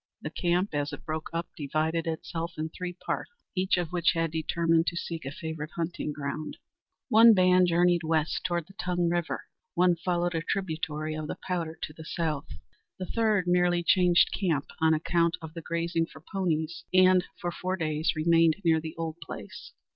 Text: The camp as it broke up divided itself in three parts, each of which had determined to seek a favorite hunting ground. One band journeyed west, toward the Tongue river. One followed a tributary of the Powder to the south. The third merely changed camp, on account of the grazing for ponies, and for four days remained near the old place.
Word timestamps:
The 0.23 0.31
camp 0.31 0.73
as 0.73 0.91
it 0.93 1.05
broke 1.05 1.29
up 1.31 1.47
divided 1.55 2.07
itself 2.07 2.53
in 2.57 2.69
three 2.69 2.93
parts, 2.93 3.29
each 3.55 3.77
of 3.77 3.91
which 3.91 4.13
had 4.13 4.31
determined 4.31 4.87
to 4.87 4.95
seek 4.97 5.25
a 5.25 5.31
favorite 5.31 5.69
hunting 5.75 6.11
ground. 6.11 6.57
One 7.09 7.35
band 7.35 7.67
journeyed 7.67 8.01
west, 8.01 8.41
toward 8.43 8.65
the 8.65 8.73
Tongue 8.73 9.09
river. 9.09 9.43
One 9.75 9.95
followed 9.95 10.33
a 10.33 10.41
tributary 10.41 11.13
of 11.13 11.27
the 11.27 11.37
Powder 11.47 11.77
to 11.83 11.93
the 11.93 12.03
south. 12.05 12.47
The 12.97 13.05
third 13.05 13.45
merely 13.45 13.83
changed 13.83 14.33
camp, 14.33 14.71
on 14.81 14.95
account 14.95 15.37
of 15.39 15.53
the 15.53 15.61
grazing 15.61 16.07
for 16.07 16.19
ponies, 16.33 16.83
and 16.91 17.23
for 17.39 17.51
four 17.51 17.75
days 17.75 18.13
remained 18.15 18.55
near 18.65 18.81
the 18.81 18.95
old 18.97 19.17
place. 19.21 19.71